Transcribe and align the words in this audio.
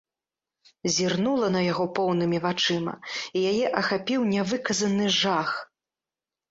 Зірнула 0.95 1.47
на 1.57 1.61
яго 1.71 1.85
поўнымі 2.01 2.37
вачыма, 2.47 2.93
і 3.37 3.47
яе 3.53 3.65
ахапіў 3.83 4.21
нявыказаны 4.35 5.05
жах. 5.21 5.49